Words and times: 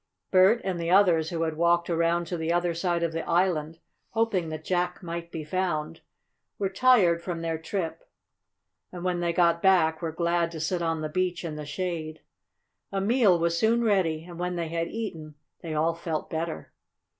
Bert 0.31 0.61
and 0.63 0.79
the 0.79 0.89
others 0.89 1.29
who 1.29 1.43
had 1.43 1.55
walked 1.57 1.87
around 1.87 2.25
to 2.25 2.35
the 2.35 2.51
other 2.51 2.73
side 2.73 3.03
of 3.03 3.11
the 3.11 3.23
island, 3.29 3.77
hoping 4.13 4.49
that 4.49 4.63
Jack 4.63 5.03
might 5.03 5.31
be 5.31 5.43
found, 5.43 6.01
were 6.57 6.69
tired 6.69 7.21
from 7.21 7.41
their 7.43 7.59
trip, 7.59 8.01
and 8.91 9.03
when 9.03 9.19
they 9.19 9.31
got 9.31 9.61
back 9.61 10.01
were 10.01 10.11
glad 10.11 10.49
to 10.53 10.59
sit 10.59 10.81
on 10.81 11.01
the 11.01 11.07
beach 11.07 11.45
in 11.45 11.55
the 11.55 11.67
shade. 11.67 12.21
A 12.91 12.99
meal 12.99 13.37
was 13.37 13.55
soon 13.59 13.83
ready, 13.83 14.25
and 14.25 14.39
when 14.39 14.55
they 14.55 14.69
had 14.69 14.87
eaten 14.87 15.35
they 15.61 15.75
all 15.75 15.93
felt 15.93 16.31
better. 16.31 16.73